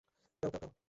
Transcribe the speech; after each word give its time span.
প্যাও, 0.43 0.51
প্যাও, 0.51 0.59
প্যাও। 0.61 0.71